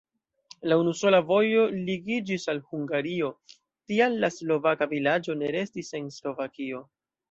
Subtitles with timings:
[0.69, 3.31] La unusola vojo ligiĝis al Hungario,
[3.63, 6.87] tial la slovaka vilaĝo ne restis en Slovakio.